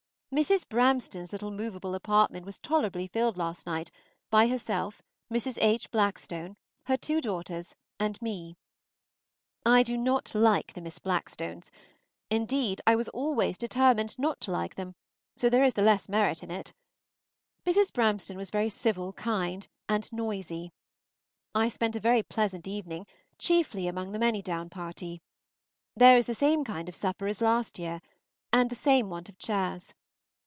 Mrs. 0.33 0.63
Bramston's 0.69 1.33
little 1.33 1.51
movable 1.51 1.93
apartment 1.93 2.45
was 2.45 2.57
tolerably 2.57 3.05
filled 3.05 3.35
last 3.37 3.65
night 3.65 3.91
by 4.29 4.47
herself, 4.47 5.01
Mrs. 5.29 5.57
H. 5.59 5.91
Blackstone, 5.91 6.55
her 6.85 6.95
two 6.95 7.19
daughters, 7.19 7.75
and 7.99 8.17
me. 8.21 8.55
I 9.65 9.83
do 9.83 9.97
not 9.97 10.33
like 10.33 10.71
the 10.71 10.79
Miss 10.79 10.99
Blackstones; 10.99 11.69
indeed, 12.29 12.79
I 12.87 12.95
was 12.95 13.09
always 13.09 13.57
determined 13.57 14.17
not 14.17 14.39
to 14.39 14.51
like 14.51 14.75
them, 14.75 14.95
so 15.35 15.49
there 15.49 15.65
is 15.65 15.73
the 15.73 15.81
less 15.81 16.07
merit 16.07 16.43
in 16.43 16.49
it. 16.49 16.71
Mrs. 17.65 17.91
Bramston 17.91 18.37
was 18.37 18.51
very 18.51 18.69
civil, 18.69 19.11
kind, 19.11 19.67
and 19.89 20.09
noisy. 20.13 20.71
I 21.53 21.67
spent 21.67 21.97
a 21.97 21.99
very 21.99 22.23
pleasant 22.23 22.69
evening, 22.69 23.05
chiefly 23.37 23.85
among 23.85 24.13
the 24.13 24.17
Manydown 24.19 24.69
party. 24.69 25.21
There 25.93 26.15
was 26.15 26.25
the 26.27 26.33
same 26.33 26.63
kind 26.63 26.87
of 26.87 26.95
supper 26.95 27.27
as 27.27 27.41
last 27.41 27.77
year, 27.77 28.01
and 28.53 28.69
the 28.69 28.75
same 28.75 29.09
want 29.09 29.27
of 29.27 29.37
chairs. 29.37 29.93